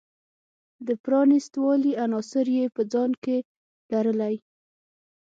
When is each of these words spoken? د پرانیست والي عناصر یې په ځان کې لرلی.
د 0.87 0.89
پرانیست 1.03 1.53
والي 1.63 1.93
عناصر 2.05 2.45
یې 2.57 2.65
په 2.75 2.81
ځان 2.91 3.11
کې 3.23 3.37
لرلی. 3.91 4.35